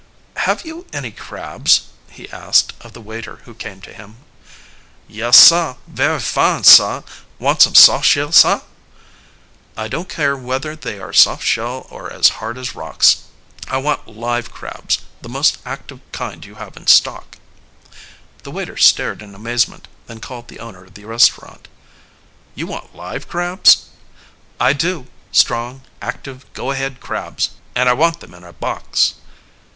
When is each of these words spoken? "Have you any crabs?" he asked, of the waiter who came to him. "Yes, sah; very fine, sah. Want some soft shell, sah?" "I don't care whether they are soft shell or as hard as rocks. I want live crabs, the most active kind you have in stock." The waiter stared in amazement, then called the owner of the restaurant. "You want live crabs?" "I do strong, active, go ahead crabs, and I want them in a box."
"Have 0.37 0.65
you 0.65 0.87
any 0.91 1.11
crabs?" 1.11 1.81
he 2.09 2.27
asked, 2.31 2.73
of 2.81 2.93
the 2.93 3.01
waiter 3.01 3.41
who 3.45 3.53
came 3.53 3.81
to 3.81 3.93
him. 3.93 4.17
"Yes, 5.07 5.37
sah; 5.37 5.75
very 5.85 6.19
fine, 6.21 6.63
sah. 6.63 7.03
Want 7.37 7.61
some 7.61 7.75
soft 7.75 8.07
shell, 8.07 8.31
sah?" 8.31 8.61
"I 9.77 9.87
don't 9.87 10.09
care 10.09 10.35
whether 10.35 10.75
they 10.75 10.97
are 10.97 11.13
soft 11.13 11.43
shell 11.43 11.85
or 11.91 12.11
as 12.11 12.29
hard 12.41 12.57
as 12.57 12.73
rocks. 12.73 13.25
I 13.67 13.77
want 13.77 14.07
live 14.07 14.51
crabs, 14.51 15.01
the 15.21 15.29
most 15.29 15.59
active 15.67 15.99
kind 16.11 16.43
you 16.45 16.55
have 16.55 16.75
in 16.75 16.87
stock." 16.87 17.37
The 18.41 18.49
waiter 18.49 18.77
stared 18.77 19.21
in 19.21 19.35
amazement, 19.35 19.87
then 20.07 20.19
called 20.19 20.47
the 20.47 20.61
owner 20.61 20.85
of 20.85 20.95
the 20.95 21.05
restaurant. 21.05 21.67
"You 22.55 22.65
want 22.65 22.95
live 22.95 23.27
crabs?" 23.27 23.85
"I 24.59 24.73
do 24.73 25.05
strong, 25.31 25.83
active, 26.01 26.51
go 26.53 26.71
ahead 26.71 27.01
crabs, 27.01 27.51
and 27.75 27.87
I 27.87 27.93
want 27.93 28.19
them 28.19 28.33
in 28.33 28.43
a 28.43 28.51
box." 28.51 29.13